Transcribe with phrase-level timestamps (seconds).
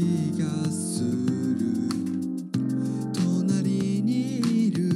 [0.00, 1.10] 気がする
[3.12, 4.88] 隣にいる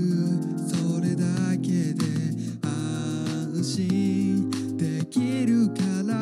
[0.66, 1.27] それだ
[1.58, 2.06] けで
[2.62, 6.14] 安心できるから。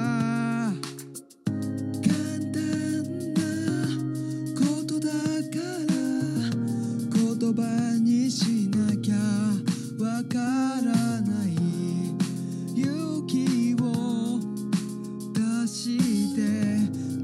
[2.03, 2.11] 簡
[2.51, 2.59] 単
[3.35, 3.41] な
[4.59, 5.95] ことだから。
[7.15, 7.63] 言葉
[8.01, 9.15] にしなきゃ
[10.05, 10.39] わか
[10.83, 11.55] らない
[12.75, 13.85] 勇気を
[15.33, 15.39] 出
[15.69, 16.41] して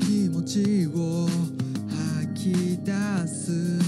[0.06, 0.97] 気持ちを
[2.52, 2.92] き出
[3.26, 3.87] す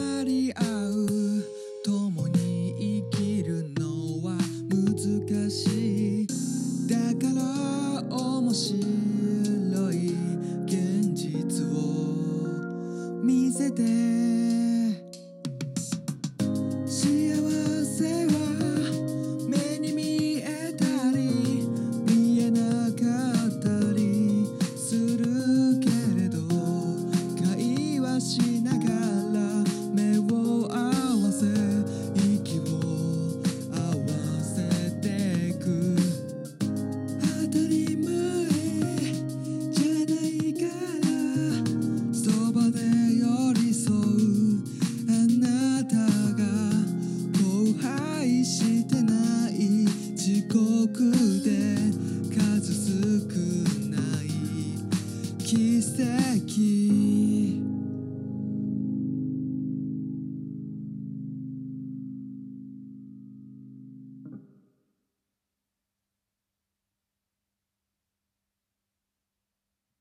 [13.75, 14.10] there.
[52.63, 53.27] 数少
[53.89, 54.29] ない
[55.43, 57.20] 奇跡。